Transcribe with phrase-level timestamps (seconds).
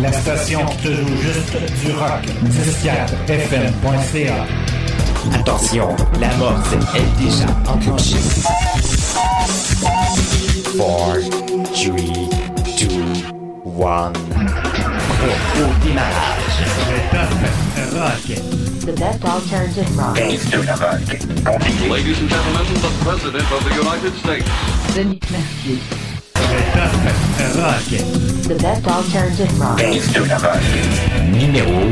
[0.00, 2.24] la station qui joue juste du rock.
[3.26, 4.46] 104fm.ca.
[5.34, 5.88] Attention,
[6.18, 8.16] la morse est déjà enclenchée.
[9.82, 11.18] 4, 3,
[11.84, 12.90] 2,
[13.82, 14.12] 1.
[15.22, 16.58] Au démarrage.
[16.88, 17.30] Le top
[17.98, 18.26] rock.
[18.80, 20.14] The best alternative rock.
[20.16, 21.00] Dance to the rock.
[21.90, 24.48] Ladies and gentlemen, the President of the United States.
[24.94, 26.09] Denis Mercier.
[27.56, 27.84] Rock.
[28.48, 29.78] The best alternative rock.
[29.78, 30.60] Base to the rock.
[31.30, 31.90] Numéro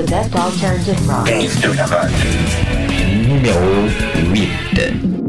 [0.00, 1.28] the best alternative rock.
[3.26, 3.88] Numéro
[4.34, 5.19] 8.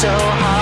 [0.00, 0.59] so hard.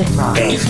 [0.00, 0.34] Music Rock.
[0.34, 0.64] Dance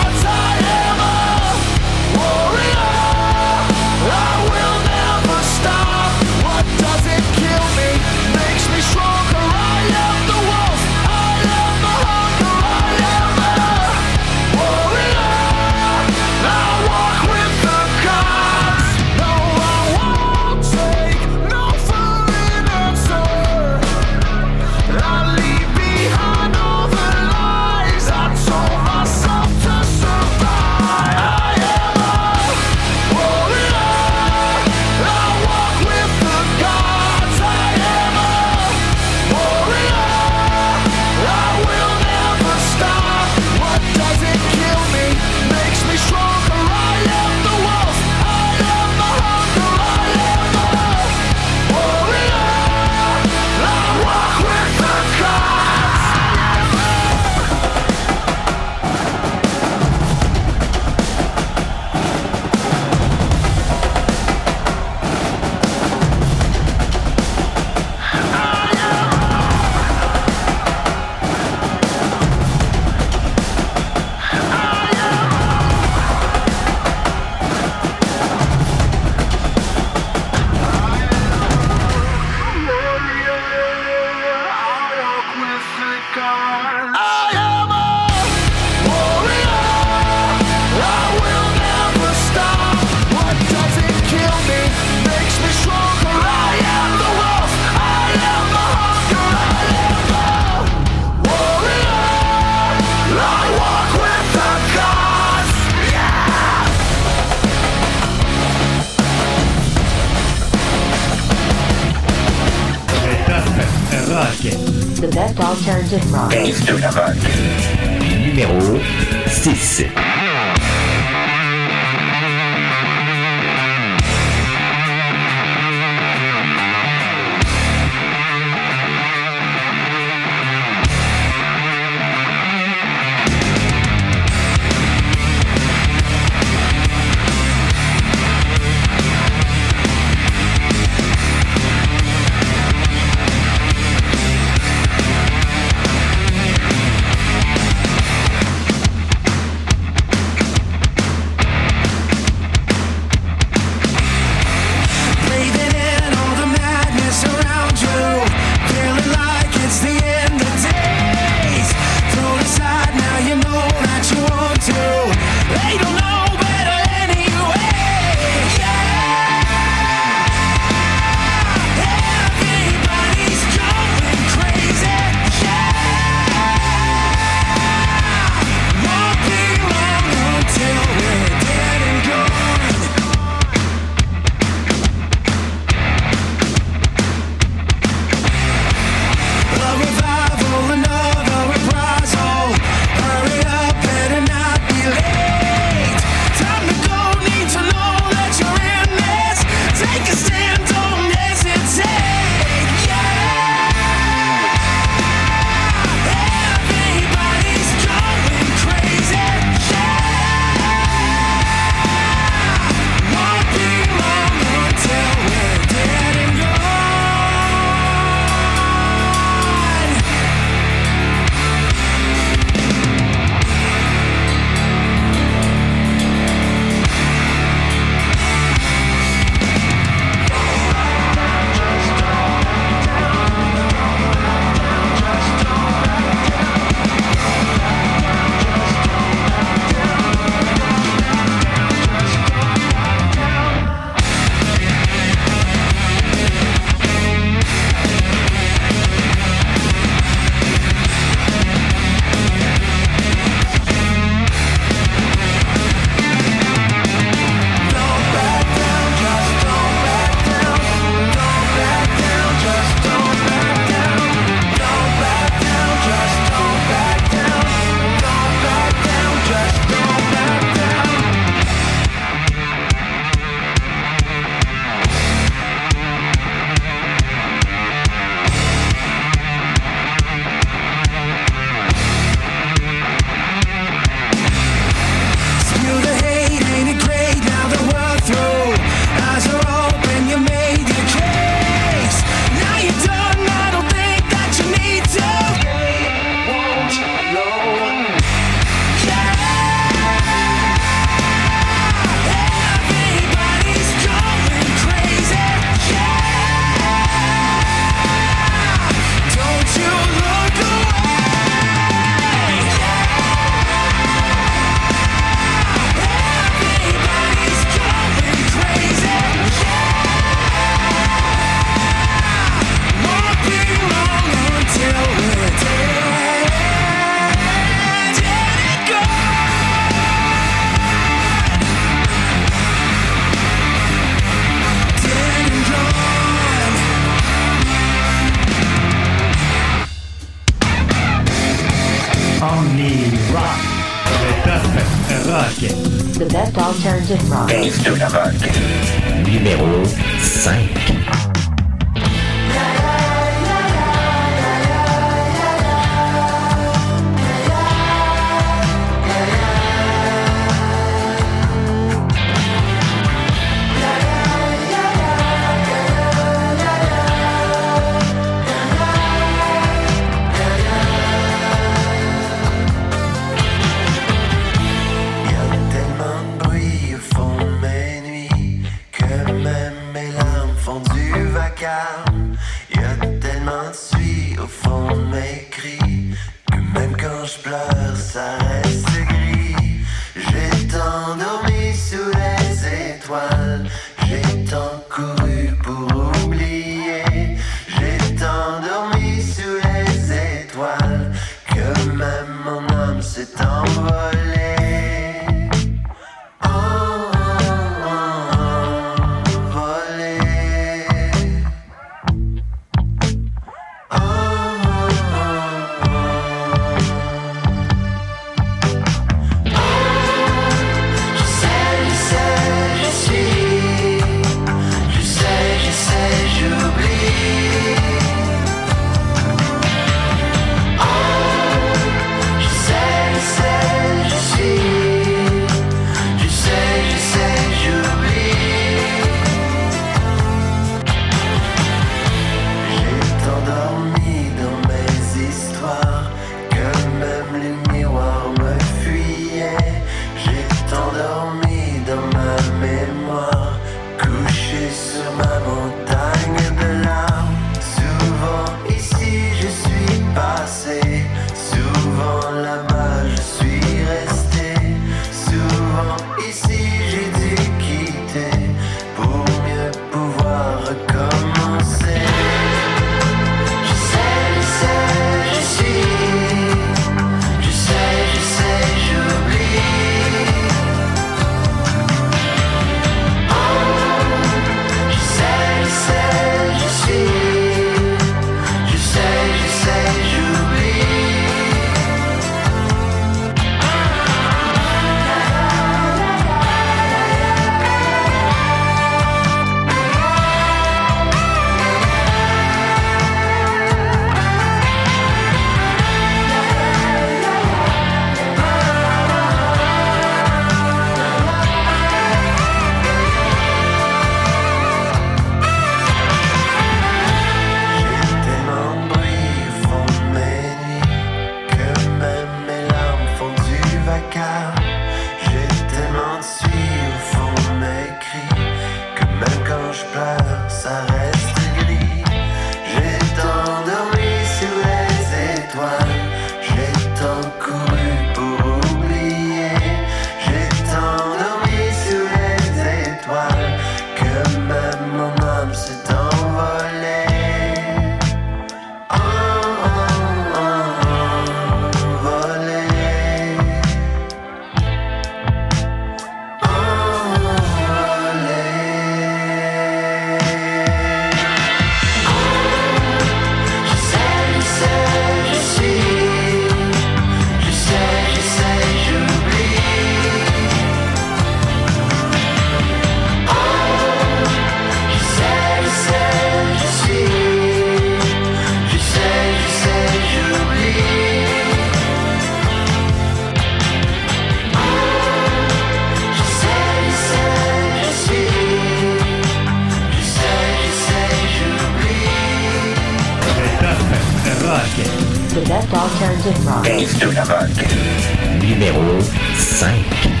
[599.41, 600.00] Insight.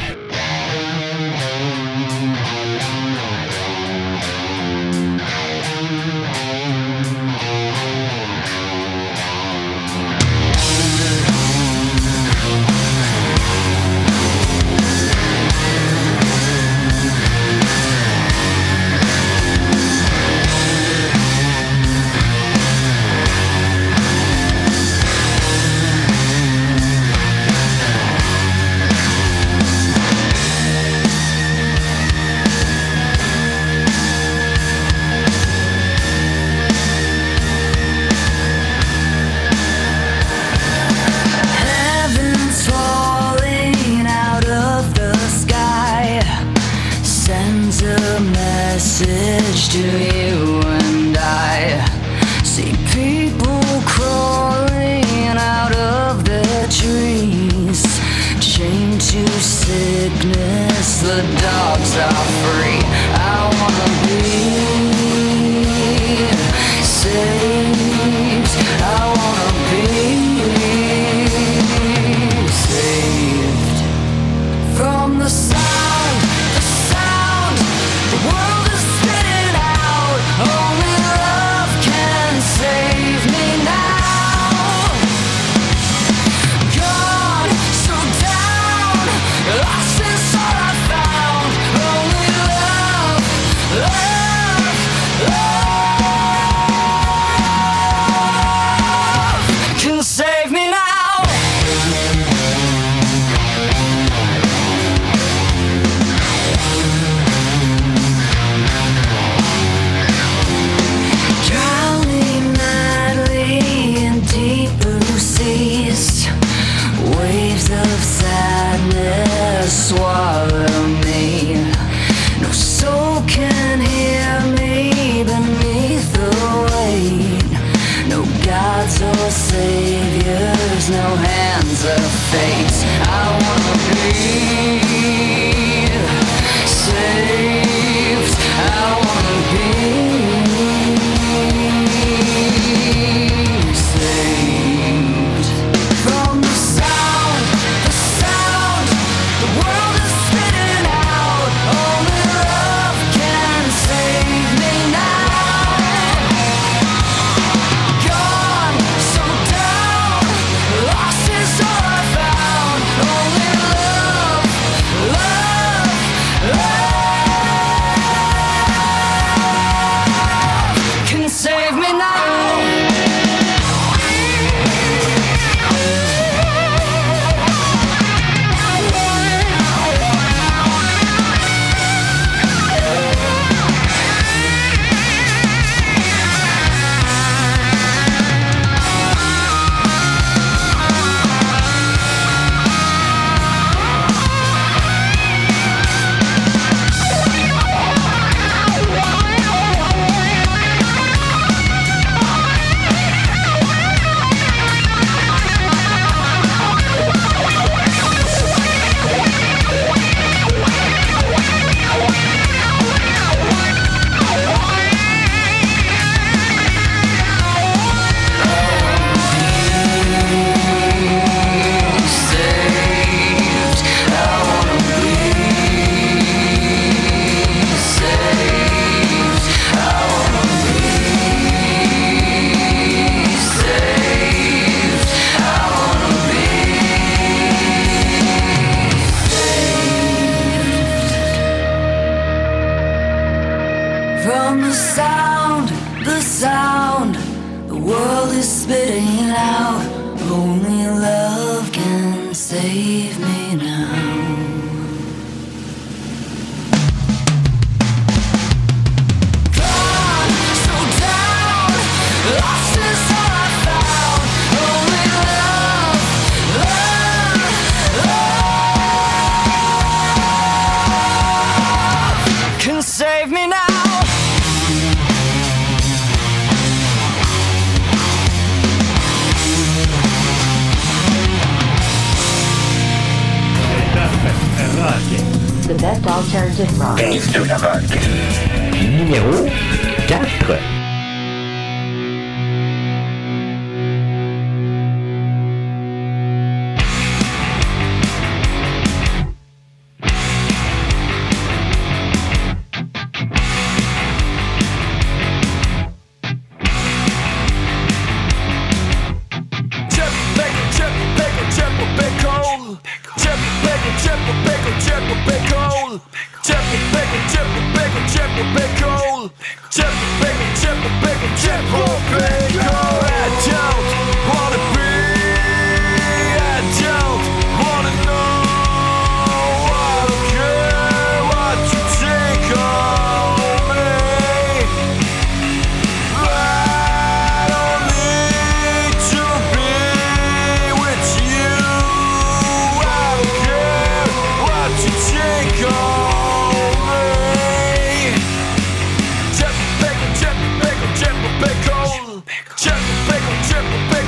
[114.41, 115.00] In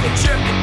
[0.04, 0.54] The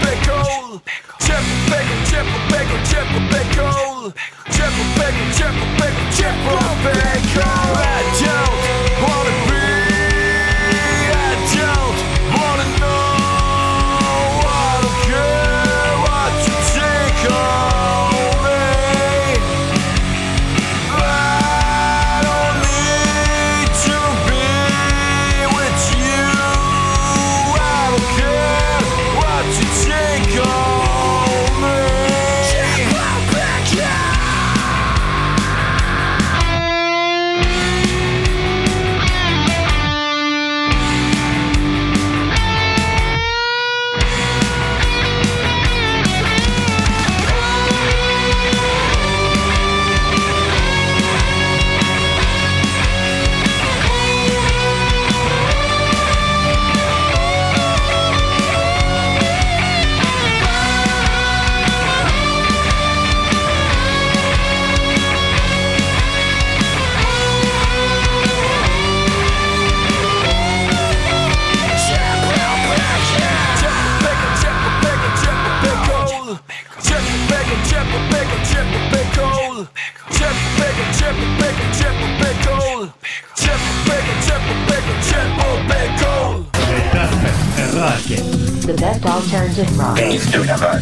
[89.60, 90.32] de rock.
[90.32, 90.80] De la rock.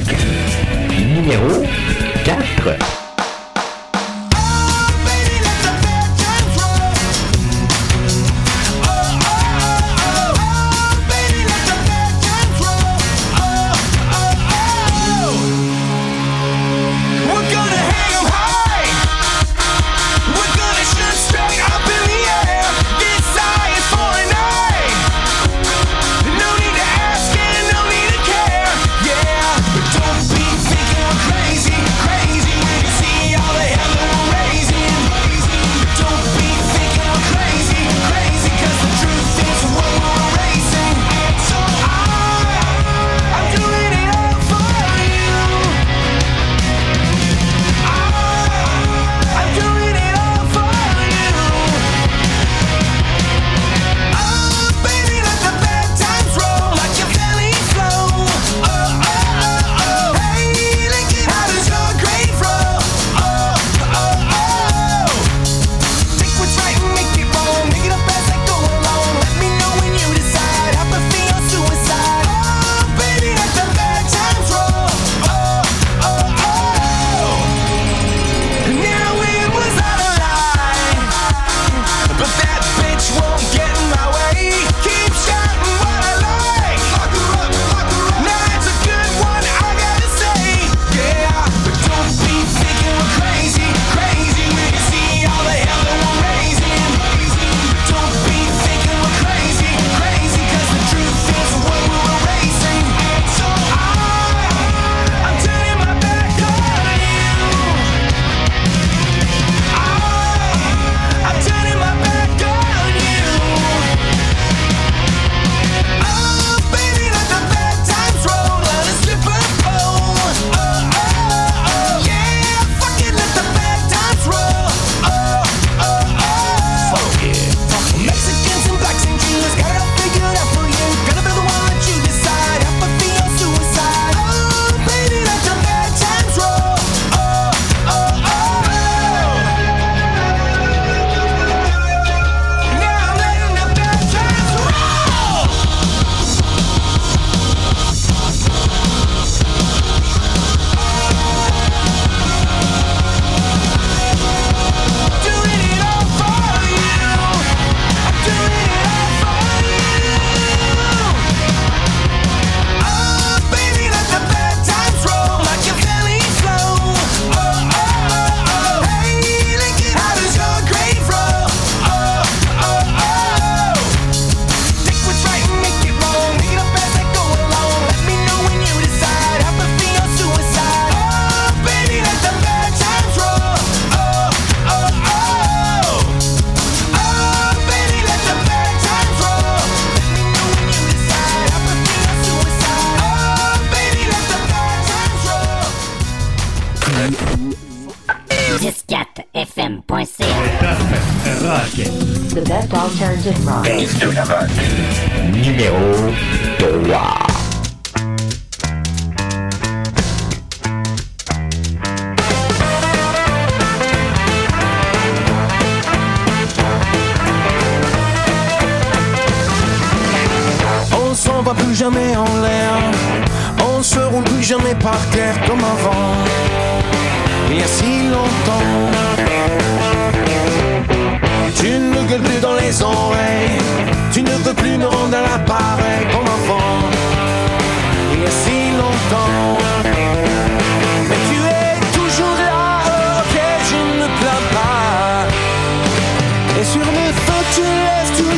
[1.15, 1.63] Numéro
[2.25, 2.98] 4.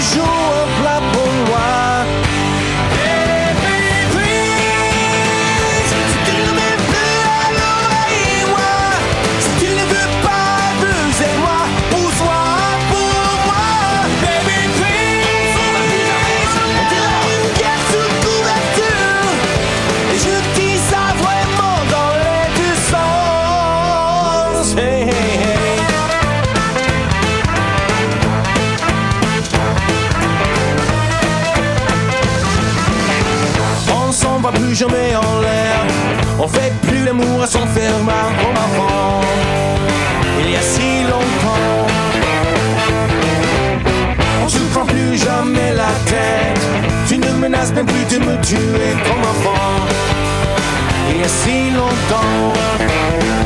[0.00, 0.39] Laisses
[37.58, 39.20] ferment comme avant.
[40.40, 41.86] Il y a si longtemps.
[44.44, 46.60] On se prend plus jamais la tête.
[47.08, 49.86] Tu ne menaces même plus de me tuer comme avant.
[51.10, 53.39] Il y a si longtemps.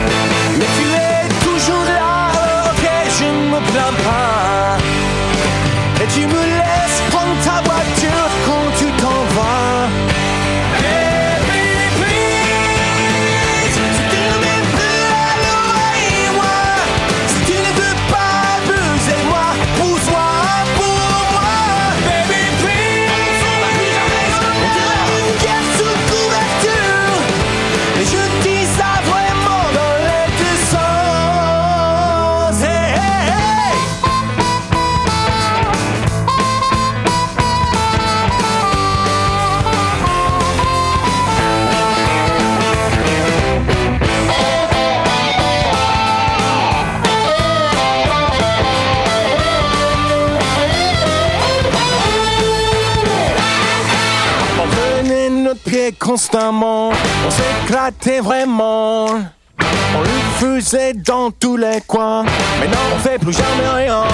[56.14, 59.06] On s'éclatait vraiment.
[59.06, 60.08] On le
[60.38, 62.24] faisait dans tous les coins,
[62.60, 64.04] mais non, on fait plus jamais rien.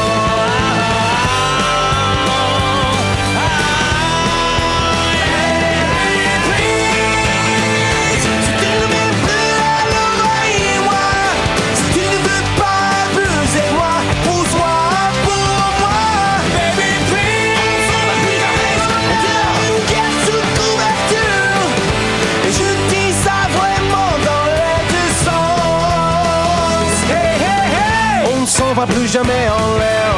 [28.70, 30.14] On ne s'en va plus jamais en l'air.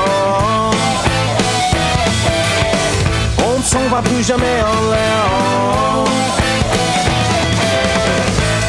[3.39, 5.25] On ne s'en va plus jamais en l'air.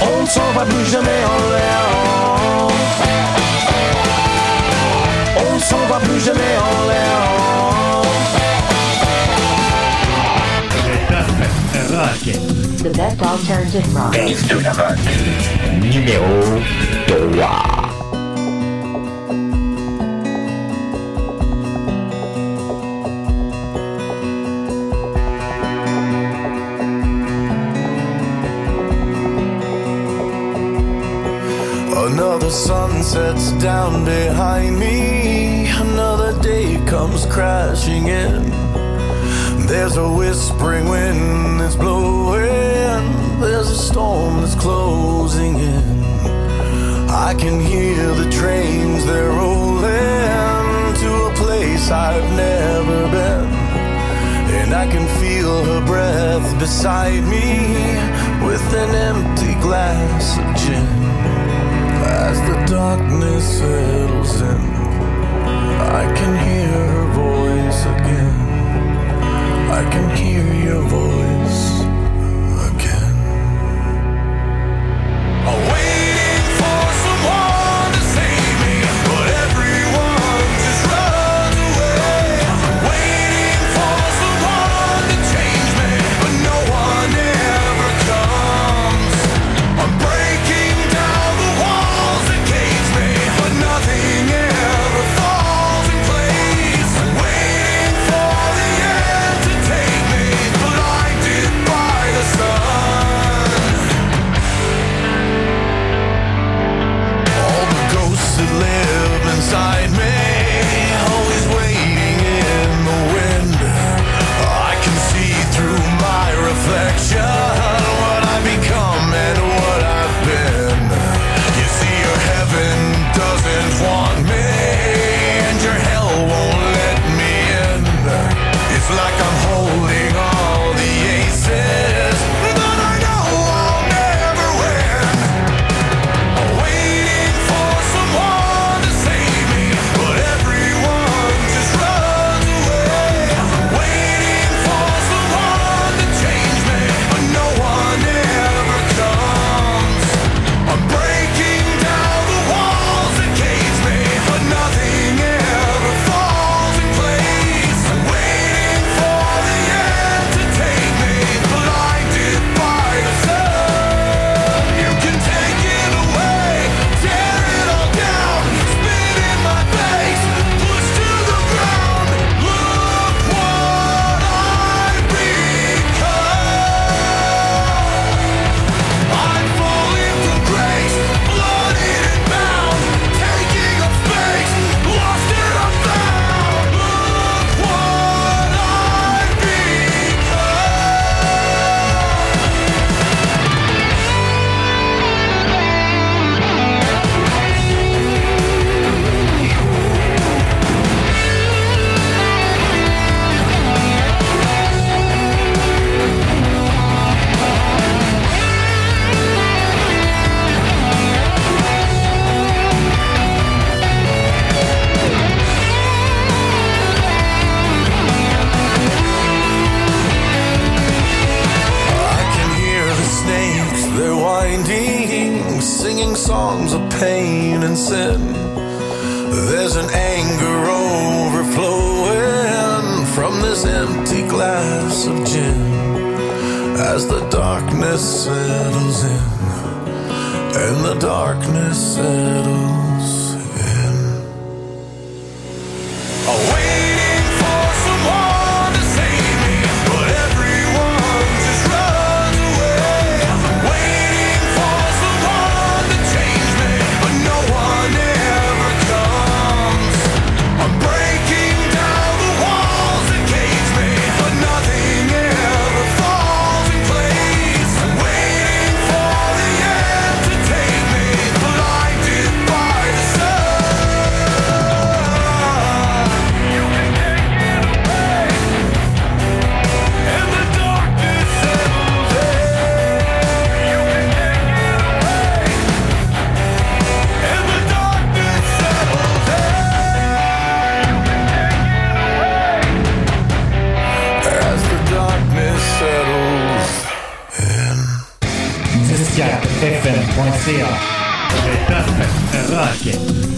[0.01, 1.81] On ne s'en va plus jamais en l'air.
[5.35, 7.17] On ne s'en va plus jamais en l'air.
[12.77, 14.15] The best alternative rock.
[15.81, 16.61] Numéro
[17.35, 17.62] 3.
[32.43, 35.69] Another sun sets down behind me.
[35.69, 38.49] Another day comes crashing in.
[39.65, 43.39] There's a whispering wind that's blowing.
[43.39, 46.03] There's a storm that's closing in.
[47.09, 53.47] I can hear the trains, they're rolling to a place I've never been.
[54.59, 57.55] And I can feel her breath beside me
[58.45, 61.02] with an empty glass of gin.
[62.33, 64.61] As the darkness settles in,
[66.01, 68.42] I can hear her voice again.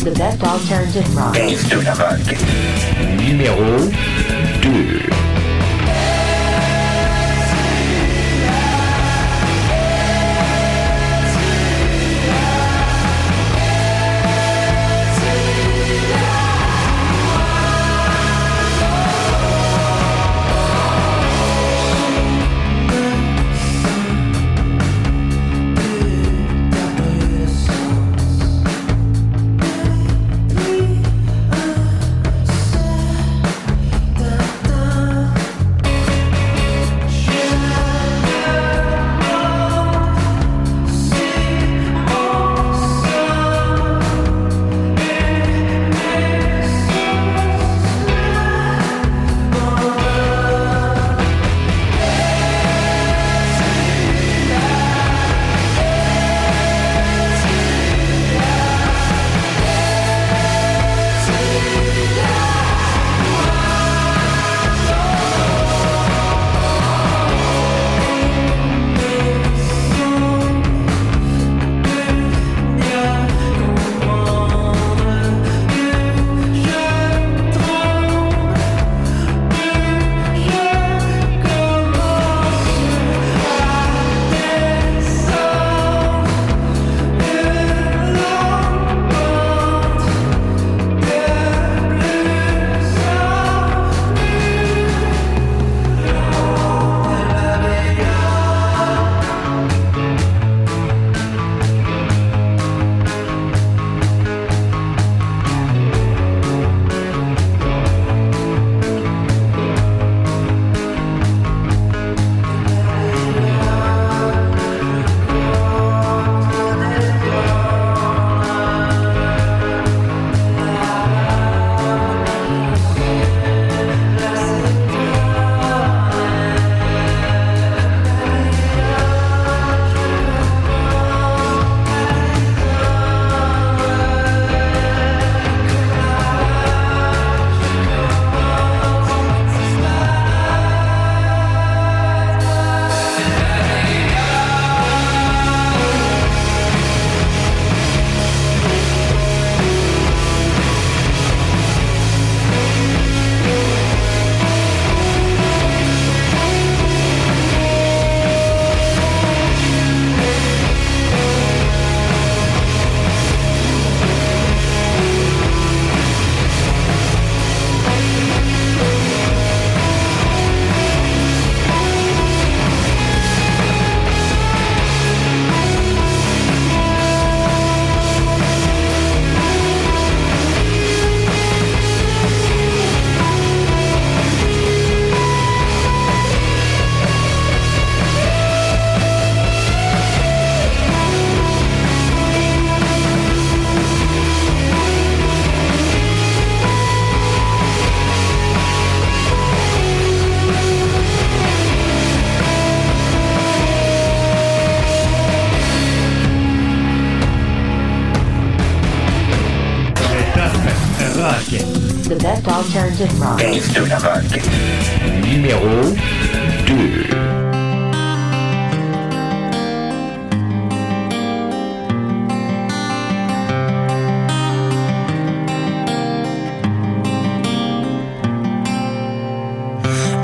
[0.03, 1.35] The best alternative rock.
[3.17, 3.79] Numéro
[4.61, 5.09] 2.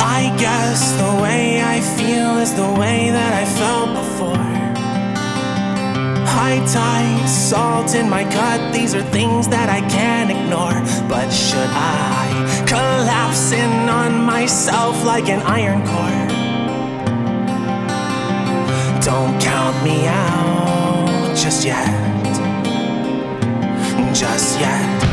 [0.01, 4.51] I guess the way I feel is the way that I felt before.
[6.25, 8.73] High tide, salt in my cut.
[8.73, 10.81] these are things that I can't ignore.
[11.07, 12.20] But should I?
[12.71, 16.27] collapsing on myself like an iron core.
[19.01, 21.91] Don't count me out just yet,
[24.13, 25.10] just yet.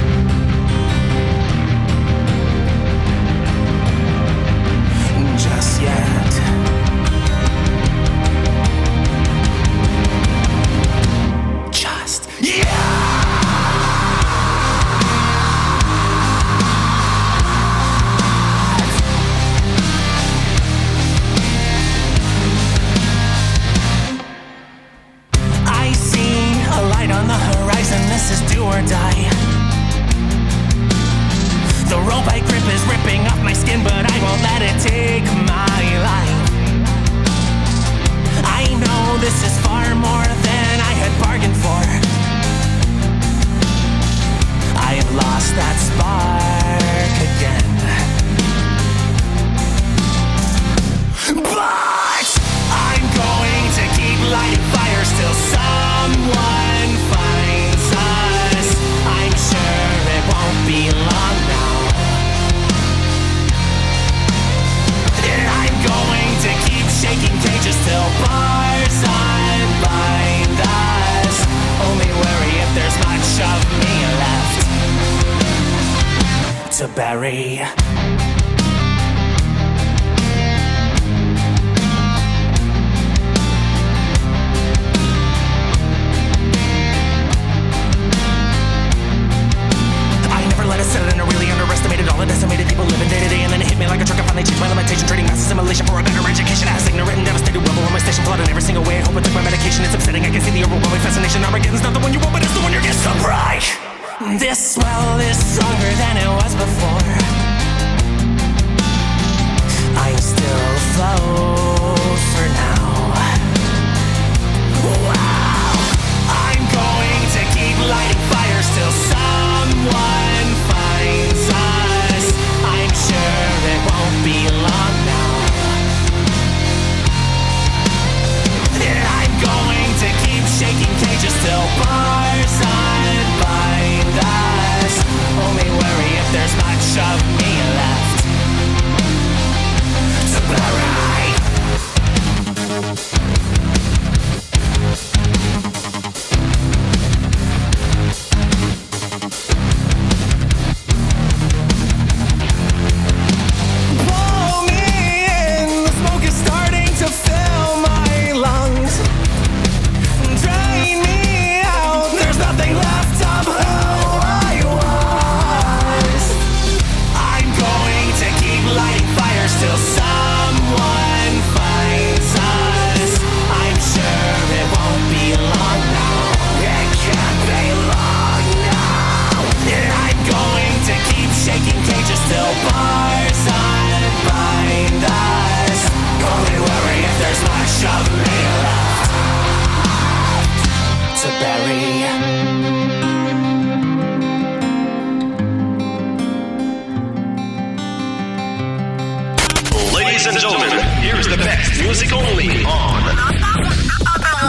[201.89, 203.01] music only on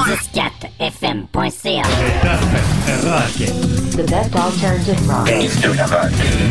[0.06, 1.84] disquette.fm.ca
[3.06, 3.32] Rock.
[3.96, 5.30] The best alternative rock.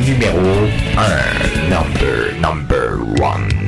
[0.07, 0.67] Numéro
[0.97, 1.69] 1.
[1.69, 3.68] Number, number 1.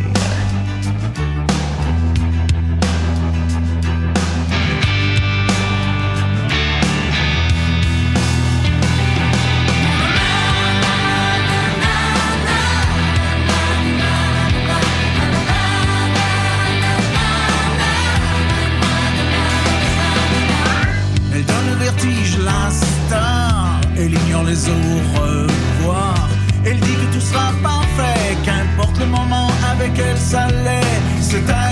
[31.30, 31.69] se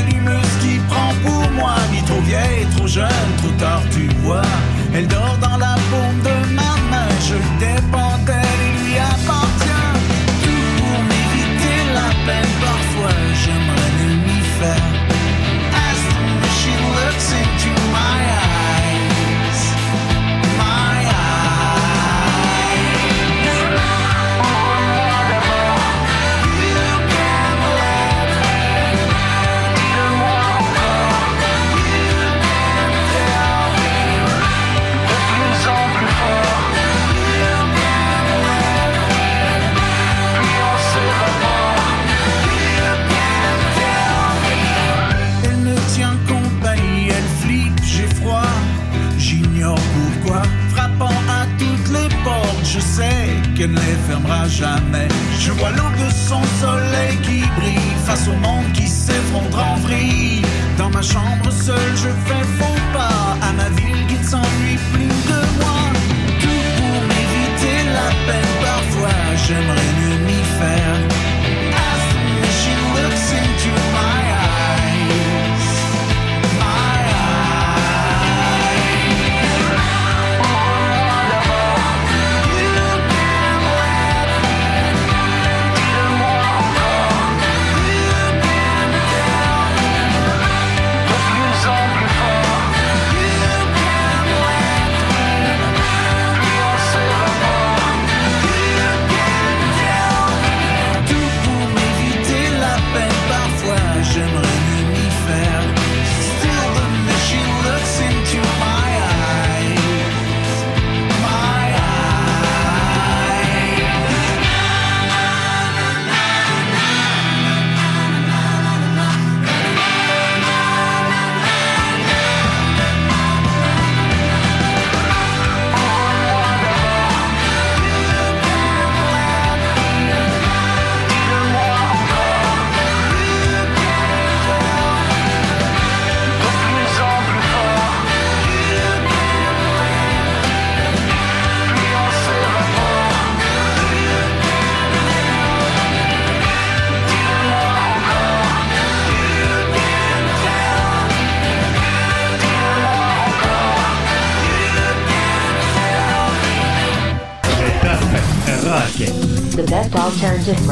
[160.48, 160.64] Numéro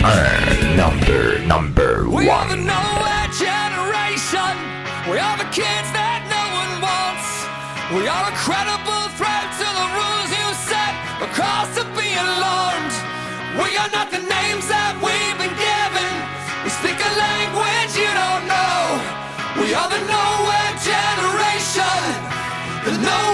[0.00, 0.76] 1.
[0.76, 2.64] Number, number We are the 1.
[2.64, 4.56] nowhere generation.
[5.04, 7.28] We are the kids that no one wants.
[7.92, 10.96] We are a credible threat to the rules you set.
[11.20, 12.96] A cause to be alarmed.
[13.60, 16.12] We are not the names that we've been given.
[16.64, 19.04] We speak a language you don't know.
[19.60, 22.00] We are the nowhere generation.
[22.88, 23.33] The nowhere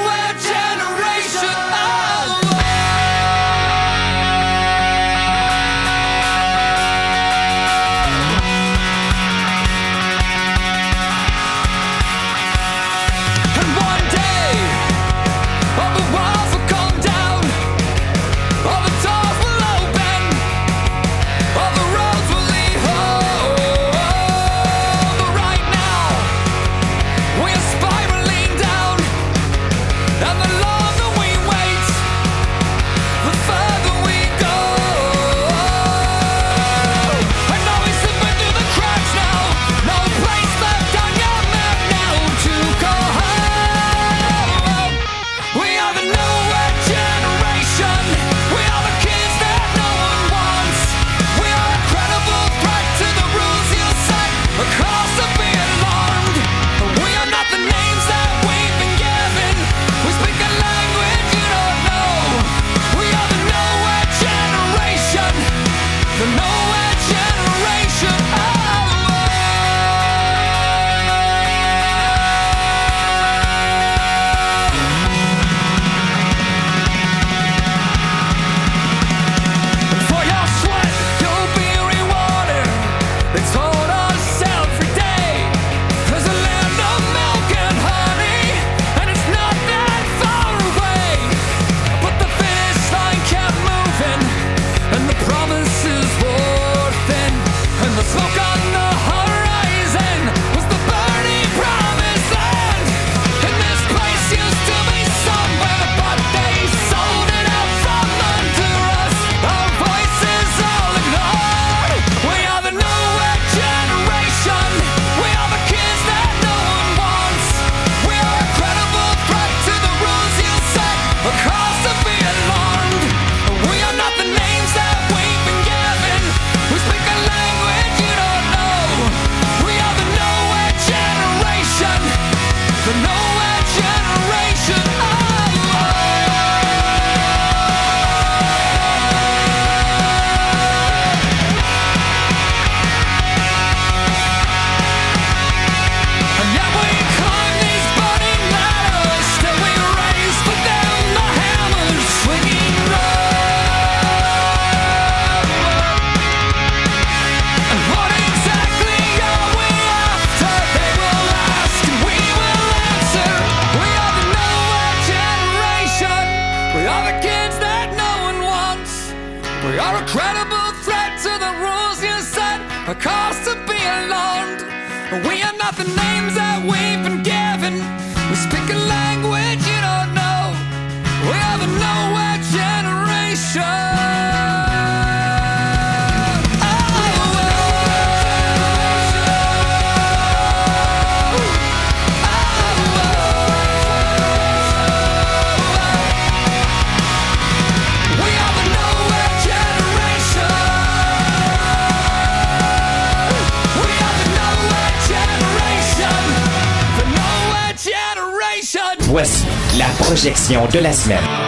[210.20, 211.39] projection de la semaine.